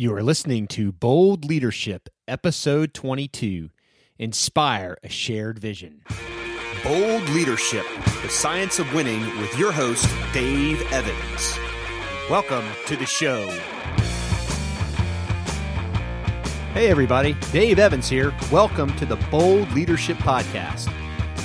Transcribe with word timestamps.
You 0.00 0.14
are 0.14 0.22
listening 0.22 0.66
to 0.68 0.92
Bold 0.92 1.44
Leadership, 1.44 2.08
Episode 2.26 2.94
22 2.94 3.68
Inspire 4.18 4.96
a 5.04 5.10
Shared 5.10 5.58
Vision. 5.58 6.00
Bold 6.82 7.28
Leadership, 7.28 7.84
the 8.22 8.30
science 8.30 8.78
of 8.78 8.90
winning, 8.94 9.20
with 9.38 9.58
your 9.58 9.72
host, 9.72 10.08
Dave 10.32 10.80
Evans. 10.90 11.58
Welcome 12.30 12.64
to 12.86 12.96
the 12.96 13.04
show. 13.04 13.46
Hey, 16.72 16.88
everybody, 16.88 17.34
Dave 17.52 17.78
Evans 17.78 18.08
here. 18.08 18.32
Welcome 18.50 18.96
to 18.96 19.04
the 19.04 19.16
Bold 19.30 19.70
Leadership 19.72 20.16
Podcast. 20.16 20.90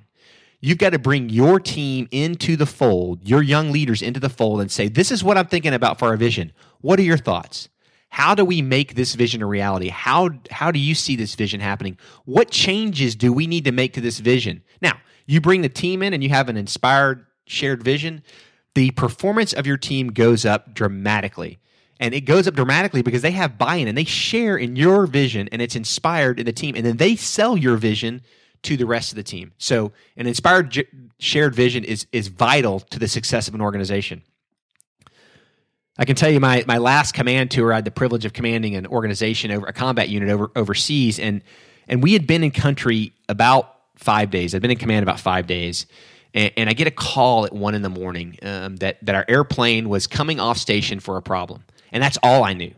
You've 0.60 0.80
got 0.80 0.90
to 0.90 1.00
bring 1.00 1.30
your 1.30 1.60
team 1.60 2.08
into 2.10 2.56
the 2.56 2.66
fold, 2.66 3.28
your 3.28 3.44
young 3.44 3.72
leaders 3.72 4.02
into 4.02 4.20
the 4.20 4.30
fold, 4.30 4.60
and 4.60 4.72
say, 4.72 4.88
This 4.88 5.12
is 5.12 5.24
what 5.24 5.38
I'm 5.38 5.46
thinking 5.46 5.74
about 5.74 6.00
for 6.00 6.08
our 6.08 6.18
vision. 6.18 6.52
What 6.82 7.00
are 7.00 7.04
your 7.04 7.18
thoughts? 7.18 7.70
How 8.10 8.34
do 8.36 8.46
we 8.46 8.62
make 8.62 8.96
this 8.96 9.16
vision 9.16 9.42
a 9.42 9.46
reality? 9.46 9.90
How, 9.90 10.30
how 10.50 10.72
do 10.72 10.80
you 10.80 10.96
see 10.96 11.16
this 11.16 11.36
vision 11.36 11.60
happening? 11.60 11.98
What 12.26 12.50
changes 12.50 13.16
do 13.16 13.34
we 13.34 13.48
need 13.48 13.66
to 13.66 13.72
make 13.72 13.94
to 13.94 14.02
this 14.02 14.20
vision? 14.20 14.64
Now, 14.82 15.00
you 15.26 15.42
bring 15.42 15.62
the 15.62 15.70
team 15.70 16.02
in 16.02 16.14
and 16.14 16.24
you 16.24 16.30
have 16.30 16.50
an 16.50 16.58
inspired, 16.58 17.26
shared 17.46 17.84
vision. 17.84 18.24
The 18.76 18.92
performance 18.92 19.54
of 19.54 19.68
your 19.68 19.78
team 19.78 20.08
goes 20.10 20.46
up 20.46 20.74
dramatically. 20.74 21.60
And 22.00 22.14
it 22.14 22.22
goes 22.22 22.48
up 22.48 22.54
dramatically 22.54 23.02
because 23.02 23.24
they 23.24 23.32
have 23.32 23.58
buy 23.58 23.76
in 23.76 23.88
and 23.88 23.98
they 23.98 24.04
share 24.04 24.56
in 24.56 24.76
your 24.76 25.08
vision 25.08 25.50
and 25.52 25.62
it's 25.62 25.76
inspired 25.76 26.40
in 26.40 26.46
the 26.46 26.54
team. 26.54 26.76
And 26.76 26.86
then 26.86 26.98
they 26.98 27.16
sell 27.16 27.58
your 27.58 27.76
vision 27.76 28.22
to 28.64 28.78
the 28.78 28.86
rest 28.86 29.12
of 29.12 29.16
the 29.16 29.24
team. 29.24 29.54
So, 29.58 29.92
an 30.16 30.28
inspired 30.28 30.88
shared 31.20 31.56
vision 31.56 31.84
is 31.84 32.08
is 32.12 32.28
vital 32.28 32.80
to 32.80 33.00
the 33.00 33.08
success 33.08 33.48
of 33.48 33.56
an 33.56 33.62
organization. 33.62 34.24
I 35.98 36.06
can 36.06 36.16
tell 36.16 36.30
you 36.30 36.40
my 36.40 36.64
my 36.68 36.78
last 36.78 37.14
command 37.14 37.52
tour, 37.52 37.74
I 37.74 37.78
had 37.78 37.86
the 37.86 37.92
privilege 37.92 38.26
of 38.26 38.34
commanding 38.34 38.76
an 38.76 38.86
organization 38.88 39.52
over 39.52 39.66
a 39.66 39.74
combat 39.74 40.10
unit 40.10 40.30
over 40.30 40.52
overseas, 40.56 41.20
and 41.20 41.42
and 41.88 42.04
we 42.04 42.14
had 42.14 42.28
been 42.28 42.44
in 42.44 42.52
country 42.52 43.14
about 43.28 43.76
five 43.96 44.30
days. 44.30 44.54
I'd 44.54 44.62
been 44.62 44.72
in 44.72 44.78
command 44.78 45.04
about 45.04 45.20
five 45.20 45.48
days, 45.48 45.88
and, 46.34 46.52
and 46.56 46.70
I 46.70 46.74
get 46.74 46.88
a 46.88 46.92
call 46.92 47.46
at 47.46 47.54
one 47.54 47.74
in 47.74 47.82
the 47.82 47.90
morning 47.90 48.38
um, 48.44 48.76
that 48.78 49.04
that 49.06 49.16
our 49.16 49.26
airplane 49.28 49.90
was 49.90 50.08
coming 50.08 50.40
off 50.40 50.58
station 50.58 51.00
for 51.00 51.18
a 51.18 51.22
problem, 51.22 51.64
and 51.92 52.04
that's 52.04 52.18
all 52.22 52.44
I 52.44 52.54
knew. 52.54 52.74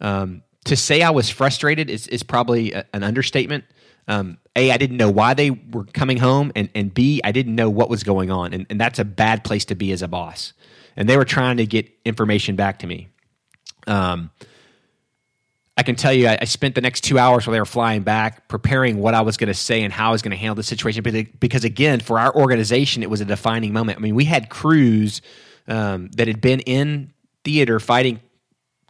Um, 0.00 0.42
to 0.64 0.76
say 0.76 1.02
I 1.02 1.10
was 1.10 1.30
frustrated 1.30 1.88
is 1.88 2.06
is 2.08 2.22
probably 2.22 2.72
a, 2.72 2.84
an 2.92 3.02
understatement. 3.02 3.64
Um, 4.08 4.38
a, 4.56 4.72
I 4.72 4.76
didn't 4.76 4.96
know 4.96 5.10
why 5.10 5.34
they 5.34 5.50
were 5.50 5.84
coming 5.84 6.16
home, 6.16 6.50
and, 6.56 6.68
and 6.74 6.92
B, 6.92 7.20
I 7.22 7.30
didn't 7.30 7.54
know 7.54 7.70
what 7.70 7.88
was 7.88 8.02
going 8.02 8.30
on. 8.30 8.52
And, 8.52 8.66
and 8.68 8.80
that's 8.80 8.98
a 8.98 9.04
bad 9.04 9.44
place 9.44 9.64
to 9.66 9.76
be 9.76 9.92
as 9.92 10.02
a 10.02 10.08
boss. 10.08 10.52
And 10.96 11.08
they 11.08 11.16
were 11.16 11.24
trying 11.24 11.58
to 11.58 11.66
get 11.66 11.90
information 12.04 12.56
back 12.56 12.80
to 12.80 12.86
me. 12.86 13.08
Um, 13.86 14.30
I 15.76 15.82
can 15.82 15.96
tell 15.96 16.12
you, 16.12 16.26
I, 16.28 16.38
I, 16.42 16.44
spent 16.44 16.74
the 16.74 16.82
next 16.82 17.02
two 17.02 17.18
hours 17.18 17.46
while 17.46 17.52
they 17.52 17.58
were 17.58 17.64
flying 17.64 18.02
back 18.02 18.48
preparing 18.48 18.98
what 18.98 19.14
I 19.14 19.22
was 19.22 19.38
going 19.38 19.48
to 19.48 19.54
say 19.54 19.82
and 19.82 19.90
how 19.90 20.10
I 20.10 20.12
was 20.12 20.20
going 20.20 20.32
to 20.32 20.36
handle 20.36 20.54
the 20.54 20.62
situation. 20.62 21.02
Because, 21.38 21.64
again, 21.64 22.00
for 22.00 22.18
our 22.18 22.34
organization, 22.34 23.02
it 23.02 23.08
was 23.08 23.22
a 23.22 23.24
defining 23.24 23.72
moment. 23.72 23.98
I 23.98 24.02
mean, 24.02 24.14
we 24.14 24.26
had 24.26 24.50
crews 24.50 25.22
um, 25.68 26.08
that 26.16 26.28
had 26.28 26.42
been 26.42 26.60
in 26.60 27.14
theater 27.44 27.80
fighting 27.80 28.20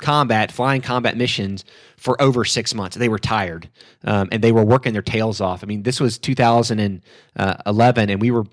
combat, 0.01 0.51
flying 0.51 0.81
combat 0.81 1.17
missions 1.17 1.65
for 1.97 2.21
over 2.21 2.45
six 2.45 2.75
months. 2.75 2.97
They 2.97 3.09
were 3.09 3.19
tired 3.19 3.69
um, 4.05 4.29
and 4.33 4.43
they 4.43 4.51
were 4.51 4.65
working 4.65 4.93
their 4.93 5.03
tails 5.03 5.41
off. 5.41 5.63
I 5.63 5.67
mean, 5.67 5.85
this 5.85 6.01
was 6.01 6.19
2011, 6.19 8.11
and 8.11 8.21
we 8.21 8.31
were 8.31 8.45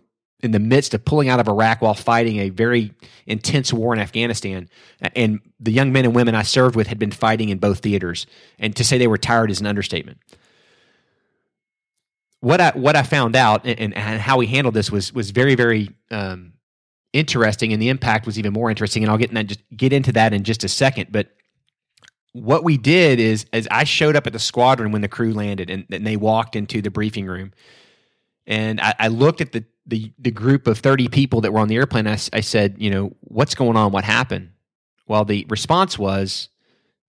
in 0.41 0.51
the 0.51 0.59
midst 0.59 0.93
of 0.93 1.03
pulling 1.03 1.29
out 1.29 1.39
of 1.39 1.47
Iraq 1.47 1.81
while 1.81 1.95
fighting 1.95 2.37
a 2.37 2.49
very 2.49 2.93
intense 3.25 3.73
war 3.73 3.93
in 3.93 3.99
Afghanistan. 3.99 4.69
And 5.15 5.39
the 5.59 5.71
young 5.71 5.91
men 5.91 6.05
and 6.05 6.13
women 6.13 6.35
I 6.35 6.43
served 6.43 6.75
with 6.75 6.87
had 6.87 6.99
been 6.99 7.11
fighting 7.11 7.49
in 7.49 7.57
both 7.57 7.79
theaters. 7.79 8.27
And 8.59 8.75
to 8.75 8.83
say 8.83 8.97
they 8.97 9.07
were 9.07 9.17
tired 9.17 9.49
is 9.49 9.59
an 9.59 9.65
understatement. 9.65 10.19
What 12.39 12.61
I 12.61 12.71
what 12.71 12.95
I 12.95 13.01
found 13.01 13.35
out 13.35 13.65
and, 13.65 13.95
and 13.95 14.21
how 14.21 14.37
we 14.37 14.45
handled 14.45 14.75
this 14.75 14.91
was 14.91 15.11
was 15.11 15.31
very 15.31 15.55
very 15.55 15.89
um, 16.11 16.53
interesting, 17.11 17.73
and 17.73 17.81
the 17.81 17.89
impact 17.89 18.27
was 18.27 18.37
even 18.37 18.53
more 18.53 18.69
interesting. 18.69 19.03
And 19.03 19.11
I'll 19.11 19.17
get 19.17 19.29
in 19.29 19.35
that, 19.35 19.47
just 19.47 19.63
get 19.75 19.91
into 19.91 20.11
that 20.11 20.33
in 20.33 20.43
just 20.43 20.63
a 20.63 20.67
second. 20.67 21.11
But 21.11 21.29
what 22.33 22.63
we 22.63 22.77
did 22.77 23.19
is 23.19 23.47
as 23.53 23.67
I 23.71 23.85
showed 23.85 24.15
up 24.15 24.27
at 24.27 24.33
the 24.33 24.39
squadron 24.39 24.91
when 24.91 25.01
the 25.01 25.07
crew 25.07 25.33
landed 25.33 25.71
and, 25.71 25.85
and 25.91 26.05
they 26.05 26.15
walked 26.15 26.55
into 26.55 26.79
the 26.79 26.91
briefing 26.91 27.25
room 27.25 27.53
and 28.47 28.79
I, 28.79 28.95
I 28.97 29.07
looked 29.09 29.41
at 29.41 29.51
the, 29.51 29.65
the, 29.85 30.11
the 30.17 30.31
group 30.31 30.67
of 30.67 30.79
30 30.79 31.09
people 31.09 31.41
that 31.41 31.51
were 31.51 31.59
on 31.59 31.67
the 31.67 31.75
airplane. 31.75 32.07
I, 32.07 32.17
I 32.33 32.39
said, 32.39 32.77
you 32.79 32.89
know, 32.89 33.13
what's 33.21 33.53
going 33.53 33.75
on? 33.75 33.91
What 33.91 34.05
happened? 34.05 34.51
Well, 35.05 35.25
the 35.25 35.45
response 35.49 35.99
was, 35.99 36.49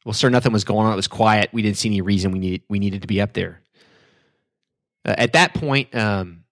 well, 0.04 0.12
sir, 0.12 0.28
nothing 0.28 0.52
was 0.52 0.64
going 0.64 0.86
on. 0.86 0.92
It 0.92 0.96
was 0.96 1.08
quiet. 1.08 1.50
We 1.52 1.62
didn't 1.62 1.76
see 1.76 1.88
any 1.88 2.00
reason 2.00 2.32
we 2.32 2.38
needed, 2.40 2.62
we 2.68 2.78
needed 2.78 3.02
to 3.02 3.08
be 3.08 3.20
up 3.20 3.32
there. 3.34 3.62
Uh, 5.04 5.14
at 5.16 5.32
that 5.32 5.54
point, 5.54 5.94
um, 5.94 6.44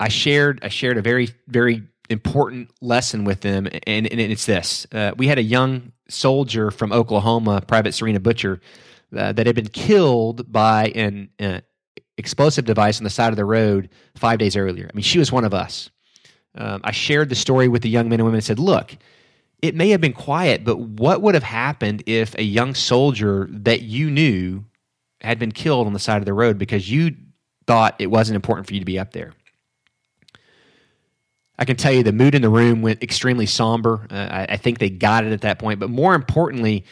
I 0.00 0.08
shared, 0.08 0.60
I 0.62 0.68
shared 0.68 0.96
a 0.96 1.02
very, 1.02 1.28
very 1.48 1.82
important 2.08 2.70
lesson 2.80 3.24
with 3.24 3.40
them, 3.40 3.66
and, 3.66 4.06
and 4.06 4.20
it's 4.20 4.46
this: 4.46 4.86
uh, 4.92 5.12
we 5.16 5.26
had 5.26 5.38
a 5.38 5.42
young 5.42 5.92
soldier 6.08 6.70
from 6.70 6.92
Oklahoma, 6.92 7.60
Private 7.66 7.92
Serena 7.94 8.20
Butcher, 8.20 8.60
uh, 9.16 9.32
that 9.32 9.46
had 9.46 9.56
been 9.56 9.68
killed 9.68 10.50
by 10.50 10.86
an 10.94 11.30
uh, 11.40 11.60
explosive 12.18 12.64
device 12.64 12.98
on 12.98 13.04
the 13.04 13.10
side 13.10 13.30
of 13.30 13.36
the 13.36 13.44
road 13.44 13.88
five 14.16 14.38
days 14.38 14.56
earlier. 14.56 14.90
I 14.92 14.94
mean, 14.94 15.02
she 15.02 15.18
was 15.18 15.32
one 15.32 15.44
of 15.44 15.54
us. 15.54 15.90
Um, 16.54 16.80
I 16.84 16.90
shared 16.90 17.28
the 17.28 17.34
story 17.34 17.68
with 17.68 17.82
the 17.82 17.88
young 17.88 18.08
men 18.08 18.20
and 18.20 18.26
women 18.26 18.36
and 18.36 18.44
said, 18.44 18.58
"Look." 18.58 18.96
It 19.60 19.74
may 19.74 19.88
have 19.88 20.00
been 20.00 20.12
quiet, 20.12 20.62
but 20.62 20.78
what 20.78 21.20
would 21.20 21.34
have 21.34 21.42
happened 21.42 22.04
if 22.06 22.32
a 22.38 22.44
young 22.44 22.74
soldier 22.76 23.48
that 23.50 23.82
you 23.82 24.08
knew 24.08 24.64
had 25.20 25.40
been 25.40 25.50
killed 25.50 25.88
on 25.88 25.92
the 25.92 25.98
side 25.98 26.18
of 26.18 26.26
the 26.26 26.32
road 26.32 26.58
because 26.58 26.88
you 26.88 27.16
thought 27.66 27.96
it 27.98 28.06
wasn't 28.06 28.36
important 28.36 28.68
for 28.68 28.74
you 28.74 28.78
to 28.78 28.86
be 28.86 29.00
up 29.00 29.12
there? 29.12 29.32
I 31.58 31.64
can 31.64 31.76
tell 31.76 31.92
you 31.92 32.04
the 32.04 32.12
mood 32.12 32.34
in 32.34 32.42
the 32.42 32.48
room 32.48 32.82
went 32.82 33.02
extremely 33.02 33.46
somber. 33.46 34.06
Uh, 34.10 34.28
I, 34.30 34.46
I, 34.50 34.56
think 34.56 34.78
they 34.78 34.90
got 34.90 35.24
it 35.24 35.32
at 35.32 35.40
that 35.40 35.58
point. 35.58 35.80
But 35.80 35.90
more 35.90 36.14
importantly, 36.14 36.84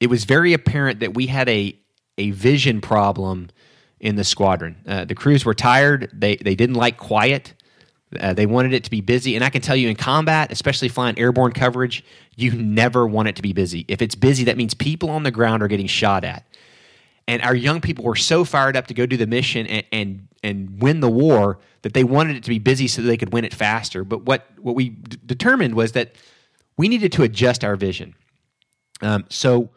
it 0.00 0.08
was 0.08 0.24
very 0.24 0.52
apparent 0.52 1.00
that 1.00 1.14
we 1.14 1.26
had 1.26 1.48
a, 1.48 1.78
a 2.18 2.30
vision 2.32 2.82
problem 2.82 3.48
in 4.00 4.16
the 4.16 4.24
squadron. 4.24 4.76
Uh, 4.86 5.04
the 5.04 5.14
crews 5.14 5.44
were 5.44 5.54
tired. 5.54 6.10
They, 6.12 6.36
they 6.36 6.54
didn't 6.54 6.76
like 6.76 6.96
quiet. 6.96 7.54
Uh, 8.18 8.32
they 8.32 8.46
wanted 8.46 8.72
it 8.72 8.84
to 8.84 8.90
be 8.90 9.00
busy. 9.00 9.34
And 9.34 9.44
I 9.44 9.50
can 9.50 9.62
tell 9.62 9.76
you 9.76 9.88
in 9.88 9.96
combat, 9.96 10.52
especially 10.52 10.88
flying 10.88 11.18
airborne 11.18 11.52
coverage, 11.52 12.04
you 12.36 12.52
never 12.52 13.06
want 13.06 13.28
it 13.28 13.36
to 13.36 13.42
be 13.42 13.52
busy. 13.52 13.84
If 13.88 14.02
it's 14.02 14.14
busy, 14.14 14.44
that 14.44 14.56
means 14.56 14.74
people 14.74 15.10
on 15.10 15.22
the 15.22 15.30
ground 15.30 15.62
are 15.62 15.68
getting 15.68 15.86
shot 15.86 16.24
at. 16.24 16.46
And 17.26 17.42
our 17.42 17.54
young 17.54 17.80
people 17.80 18.04
were 18.04 18.16
so 18.16 18.44
fired 18.44 18.76
up 18.76 18.86
to 18.86 18.94
go 18.94 19.06
do 19.06 19.16
the 19.16 19.26
mission 19.26 19.66
and, 19.66 19.84
and, 19.90 20.28
and 20.44 20.80
win 20.80 21.00
the 21.00 21.10
war 21.10 21.58
that 21.82 21.92
they 21.92 22.04
wanted 22.04 22.36
it 22.36 22.44
to 22.44 22.48
be 22.48 22.60
busy 22.60 22.86
so 22.86 23.02
they 23.02 23.16
could 23.16 23.32
win 23.32 23.44
it 23.44 23.52
faster. 23.52 24.04
But 24.04 24.22
what, 24.22 24.46
what 24.58 24.76
we 24.76 24.90
d- 24.90 25.18
determined 25.26 25.74
was 25.74 25.92
that 25.92 26.14
we 26.76 26.88
needed 26.88 27.10
to 27.12 27.24
adjust 27.24 27.64
our 27.64 27.74
vision. 27.74 28.14
Um, 29.02 29.24
so 29.28 29.70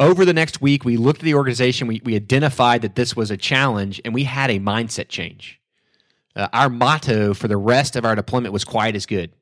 over 0.00 0.24
the 0.24 0.32
next 0.32 0.60
week, 0.60 0.84
we 0.84 0.96
looked 0.96 1.20
at 1.20 1.24
the 1.24 1.34
organization, 1.34 1.86
we, 1.86 2.00
we 2.04 2.16
identified 2.16 2.82
that 2.82 2.94
this 2.94 3.16
was 3.16 3.30
a 3.30 3.36
challenge, 3.36 4.00
and 4.04 4.12
we 4.14 4.24
had 4.24 4.50
a 4.50 4.58
mindset 4.58 5.08
change. 5.08 5.60
Uh, 6.36 6.48
our 6.52 6.68
motto 6.68 7.34
for 7.34 7.48
the 7.48 7.56
rest 7.56 7.96
of 7.96 8.04
our 8.04 8.14
deployment 8.14 8.52
was 8.52 8.64
quiet 8.64 8.96
is 8.96 9.06
good. 9.06 9.32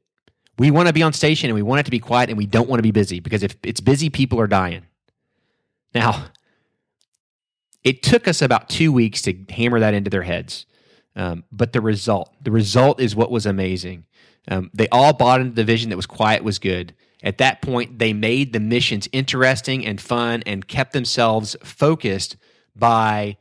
We 0.58 0.70
want 0.70 0.88
to 0.88 0.92
be 0.92 1.02
on 1.02 1.14
station 1.14 1.48
and 1.48 1.54
we 1.54 1.62
want 1.62 1.80
it 1.80 1.84
to 1.84 1.90
be 1.90 1.98
quiet 1.98 2.28
and 2.28 2.36
we 2.36 2.46
don't 2.46 2.68
want 2.68 2.78
to 2.78 2.82
be 2.82 2.90
busy 2.90 3.20
because 3.20 3.42
if 3.42 3.56
it's 3.62 3.80
busy, 3.80 4.10
people 4.10 4.38
are 4.38 4.46
dying. 4.46 4.82
Now, 5.94 6.26
It 7.84 8.02
took 8.02 8.28
us 8.28 8.42
about 8.42 8.68
two 8.68 8.92
weeks 8.92 9.22
to 9.22 9.34
hammer 9.50 9.80
that 9.80 9.94
into 9.94 10.10
their 10.10 10.22
heads. 10.22 10.66
Um, 11.16 11.44
but 11.50 11.72
the 11.72 11.80
result, 11.80 12.32
the 12.42 12.50
result 12.50 13.00
is 13.00 13.16
what 13.16 13.30
was 13.30 13.44
amazing. 13.44 14.04
Um, 14.48 14.70
they 14.72 14.88
all 14.88 15.12
bought 15.12 15.40
into 15.40 15.54
the 15.54 15.64
vision 15.64 15.90
that 15.90 15.96
was 15.96 16.06
quiet 16.06 16.42
was 16.44 16.58
good. 16.58 16.94
At 17.22 17.38
that 17.38 17.62
point, 17.62 17.98
they 17.98 18.12
made 18.12 18.52
the 18.52 18.60
missions 18.60 19.08
interesting 19.12 19.86
and 19.86 20.00
fun 20.00 20.42
and 20.44 20.66
kept 20.66 20.92
themselves 20.92 21.56
focused 21.62 22.36
by 22.74 23.36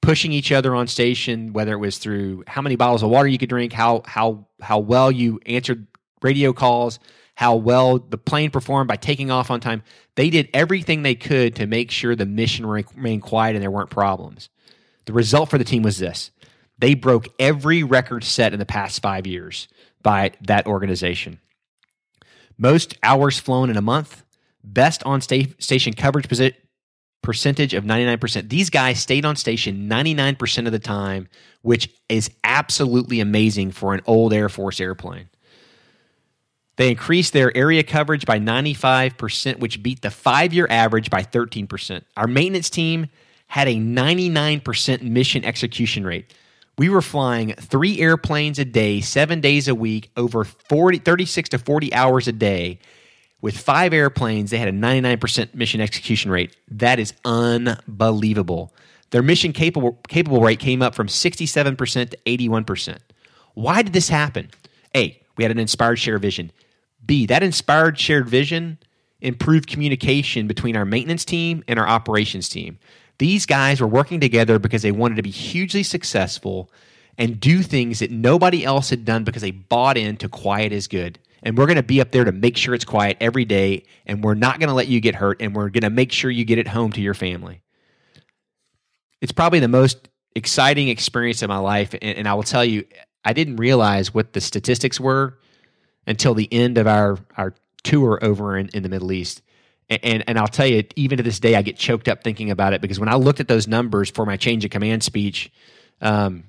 pushing 0.00 0.32
each 0.32 0.52
other 0.52 0.74
on 0.74 0.86
station, 0.86 1.52
whether 1.52 1.72
it 1.72 1.78
was 1.78 1.98
through 1.98 2.44
how 2.46 2.62
many 2.62 2.76
bottles 2.76 3.02
of 3.02 3.10
water 3.10 3.26
you 3.26 3.38
could 3.38 3.48
drink, 3.48 3.72
how 3.72 4.02
how 4.06 4.46
how 4.60 4.78
well 4.78 5.10
you 5.10 5.40
answered 5.46 5.86
radio 6.22 6.52
calls, 6.52 6.98
how 7.34 7.56
well 7.56 7.98
the 7.98 8.18
plane 8.18 8.50
performed 8.50 8.88
by 8.88 8.96
taking 8.96 9.30
off 9.30 9.50
on 9.50 9.60
time. 9.60 9.82
They 10.14 10.30
did 10.30 10.48
everything 10.54 11.02
they 11.02 11.14
could 11.14 11.56
to 11.56 11.66
make 11.66 11.90
sure 11.90 12.14
the 12.14 12.26
mission 12.26 12.66
remained 12.66 13.22
quiet 13.22 13.56
and 13.56 13.62
there 13.62 13.70
weren't 13.70 13.90
problems. 13.90 14.48
The 15.06 15.12
result 15.12 15.50
for 15.50 15.58
the 15.58 15.64
team 15.64 15.82
was 15.82 15.98
this 15.98 16.30
they 16.78 16.94
broke 16.94 17.28
every 17.38 17.82
record 17.82 18.24
set 18.24 18.52
in 18.52 18.58
the 18.58 18.66
past 18.66 19.02
five 19.02 19.26
years 19.26 19.68
by 20.02 20.32
that 20.42 20.66
organization. 20.66 21.40
Most 22.56 22.96
hours 23.02 23.38
flown 23.38 23.70
in 23.70 23.76
a 23.76 23.82
month, 23.82 24.24
best 24.62 25.02
on 25.04 25.20
sta- 25.20 25.54
station 25.58 25.92
coverage 25.92 26.28
posi- 26.28 26.54
percentage 27.22 27.74
of 27.74 27.84
99%. 27.84 28.48
These 28.48 28.70
guys 28.70 29.00
stayed 29.00 29.24
on 29.24 29.34
station 29.36 29.88
99% 29.88 30.66
of 30.66 30.72
the 30.72 30.78
time, 30.78 31.28
which 31.62 31.88
is 32.08 32.30
absolutely 32.44 33.20
amazing 33.20 33.72
for 33.72 33.94
an 33.94 34.02
old 34.06 34.32
Air 34.32 34.48
Force 34.48 34.78
airplane. 34.80 35.28
They 36.76 36.90
increased 36.90 37.32
their 37.32 37.56
area 37.56 37.82
coverage 37.82 38.26
by 38.26 38.38
95%, 38.38 39.58
which 39.58 39.82
beat 39.82 40.02
the 40.02 40.10
five 40.10 40.52
year 40.52 40.66
average 40.68 41.08
by 41.08 41.22
13%. 41.22 42.02
Our 42.16 42.26
maintenance 42.26 42.68
team 42.68 43.06
had 43.46 43.68
a 43.68 43.76
99% 43.76 45.02
mission 45.02 45.44
execution 45.44 46.04
rate. 46.04 46.34
We 46.76 46.88
were 46.88 47.02
flying 47.02 47.54
three 47.54 48.00
airplanes 48.00 48.58
a 48.58 48.64
day, 48.64 49.00
seven 49.00 49.40
days 49.40 49.68
a 49.68 49.74
week, 49.74 50.10
over 50.16 50.44
40, 50.44 50.98
36 50.98 51.50
to 51.50 51.58
40 51.58 51.94
hours 51.94 52.26
a 52.26 52.32
day. 52.32 52.80
With 53.40 53.56
five 53.56 53.92
airplanes, 53.92 54.50
they 54.50 54.58
had 54.58 54.68
a 54.68 54.72
99% 54.72 55.54
mission 55.54 55.80
execution 55.80 56.30
rate. 56.30 56.56
That 56.68 56.98
is 56.98 57.12
unbelievable. 57.24 58.74
Their 59.10 59.22
mission 59.22 59.52
capable, 59.52 60.00
capable 60.08 60.40
rate 60.40 60.58
came 60.58 60.82
up 60.82 60.94
from 60.94 61.06
67% 61.06 62.10
to 62.10 62.16
81%. 62.16 62.98
Why 63.54 63.82
did 63.82 63.92
this 63.92 64.08
happen? 64.08 64.50
A, 64.96 65.20
we 65.36 65.44
had 65.44 65.50
an 65.52 65.58
inspired 65.58 65.98
shared 65.98 66.22
vision. 66.22 66.50
B, 67.04 67.26
that 67.26 67.42
inspired 67.42 68.00
shared 68.00 68.28
vision 68.28 68.78
improved 69.20 69.68
communication 69.68 70.46
between 70.46 70.76
our 70.76 70.84
maintenance 70.84 71.24
team 71.24 71.64
and 71.66 71.78
our 71.78 71.88
operations 71.88 72.48
team. 72.48 72.78
These 73.24 73.46
guys 73.46 73.80
were 73.80 73.86
working 73.86 74.20
together 74.20 74.58
because 74.58 74.82
they 74.82 74.92
wanted 74.92 75.14
to 75.14 75.22
be 75.22 75.30
hugely 75.30 75.82
successful 75.82 76.70
and 77.16 77.40
do 77.40 77.62
things 77.62 78.00
that 78.00 78.10
nobody 78.10 78.66
else 78.66 78.90
had 78.90 79.06
done 79.06 79.24
because 79.24 79.40
they 79.40 79.50
bought 79.50 79.96
into 79.96 80.28
quiet 80.28 80.72
is 80.72 80.88
good. 80.88 81.18
And 81.42 81.56
we're 81.56 81.64
going 81.64 81.76
to 81.76 81.82
be 81.82 82.02
up 82.02 82.10
there 82.10 82.24
to 82.24 82.32
make 82.32 82.58
sure 82.58 82.74
it's 82.74 82.84
quiet 82.84 83.16
every 83.22 83.46
day, 83.46 83.86
and 84.04 84.22
we're 84.22 84.34
not 84.34 84.60
going 84.60 84.68
to 84.68 84.74
let 84.74 84.88
you 84.88 85.00
get 85.00 85.14
hurt, 85.14 85.40
and 85.40 85.56
we're 85.56 85.70
going 85.70 85.84
to 85.84 85.88
make 85.88 86.12
sure 86.12 86.30
you 86.30 86.44
get 86.44 86.58
it 86.58 86.68
home 86.68 86.92
to 86.92 87.00
your 87.00 87.14
family. 87.14 87.62
It's 89.22 89.32
probably 89.32 89.60
the 89.60 89.68
most 89.68 90.10
exciting 90.36 90.88
experience 90.88 91.40
of 91.40 91.48
my 91.48 91.56
life, 91.56 91.94
and, 91.94 92.18
and 92.18 92.28
I 92.28 92.34
will 92.34 92.42
tell 92.42 92.62
you, 92.62 92.84
I 93.24 93.32
didn't 93.32 93.56
realize 93.56 94.12
what 94.12 94.34
the 94.34 94.42
statistics 94.42 95.00
were 95.00 95.38
until 96.06 96.34
the 96.34 96.52
end 96.52 96.76
of 96.76 96.86
our, 96.86 97.16
our 97.38 97.54
tour 97.84 98.18
over 98.20 98.58
in, 98.58 98.68
in 98.74 98.82
the 98.82 98.90
Middle 98.90 99.12
East. 99.12 99.40
And, 99.90 100.24
and 100.26 100.38
I'll 100.38 100.48
tell 100.48 100.66
you, 100.66 100.84
even 100.96 101.18
to 101.18 101.22
this 101.22 101.38
day, 101.38 101.56
I 101.56 101.62
get 101.62 101.76
choked 101.76 102.08
up 102.08 102.24
thinking 102.24 102.50
about 102.50 102.72
it 102.72 102.80
because 102.80 102.98
when 102.98 103.08
I 103.08 103.16
looked 103.16 103.40
at 103.40 103.48
those 103.48 103.68
numbers 103.68 104.10
for 104.10 104.24
my 104.24 104.36
change 104.36 104.64
of 104.64 104.70
command 104.70 105.02
speech, 105.02 105.52
um, 106.00 106.44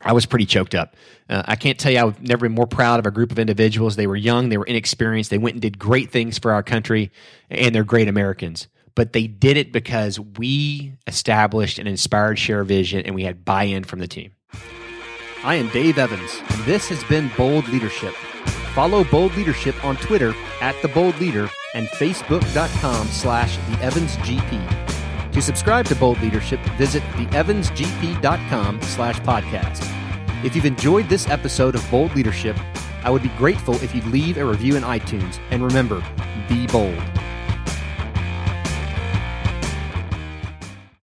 I 0.00 0.12
was 0.12 0.26
pretty 0.26 0.46
choked 0.46 0.74
up. 0.74 0.96
Uh, 1.28 1.42
I 1.46 1.56
can't 1.56 1.78
tell 1.78 1.92
you 1.92 1.98
I've 1.98 2.22
never 2.22 2.46
been 2.46 2.54
more 2.54 2.66
proud 2.66 3.00
of 3.00 3.06
a 3.06 3.10
group 3.10 3.32
of 3.32 3.38
individuals. 3.38 3.96
They 3.96 4.06
were 4.06 4.16
young, 4.16 4.48
they 4.48 4.58
were 4.58 4.66
inexperienced, 4.66 5.30
they 5.30 5.38
went 5.38 5.54
and 5.54 5.62
did 5.62 5.78
great 5.78 6.10
things 6.10 6.38
for 6.38 6.52
our 6.52 6.62
country, 6.62 7.10
and 7.50 7.74
they're 7.74 7.84
great 7.84 8.08
Americans. 8.08 8.68
But 8.94 9.12
they 9.12 9.26
did 9.26 9.56
it 9.56 9.72
because 9.72 10.20
we 10.20 10.92
established 11.06 11.78
an 11.78 11.86
inspired 11.86 12.38
share 12.38 12.64
vision 12.64 13.04
and 13.04 13.14
we 13.14 13.24
had 13.24 13.44
buy 13.44 13.64
in 13.64 13.84
from 13.84 13.98
the 13.98 14.06
team. 14.06 14.32
I 15.42 15.56
am 15.56 15.68
Dave 15.68 15.98
Evans, 15.98 16.40
and 16.48 16.62
this 16.64 16.88
has 16.88 17.02
been 17.04 17.30
Bold 17.36 17.68
Leadership. 17.68 18.14
Follow 18.74 19.04
Bold 19.04 19.34
Leadership 19.36 19.82
on 19.84 19.96
Twitter 19.96 20.34
at 20.60 20.80
The 20.82 20.88
Bold 20.88 21.18
Leader 21.20 21.48
and 21.74 21.86
Facebook.com 21.88 23.06
slash 23.06 23.56
The 23.56 23.80
Evans 23.82 24.16
GP. 24.18 25.32
To 25.32 25.40
subscribe 25.40 25.86
to 25.86 25.94
Bold 25.94 26.20
Leadership, 26.20 26.58
visit 26.76 27.02
theevansgp.com 27.12 28.82
slash 28.82 29.20
podcast. 29.20 30.44
If 30.44 30.56
you've 30.56 30.66
enjoyed 30.66 31.08
this 31.08 31.28
episode 31.28 31.74
of 31.74 31.88
Bold 31.90 32.14
Leadership, 32.14 32.56
I 33.04 33.10
would 33.10 33.22
be 33.22 33.30
grateful 33.30 33.74
if 33.76 33.94
you'd 33.94 34.06
leave 34.06 34.38
a 34.38 34.44
review 34.44 34.76
in 34.76 34.82
iTunes. 34.82 35.38
And 35.50 35.62
remember, 35.64 36.02
be 36.48 36.66
bold. 36.66 37.02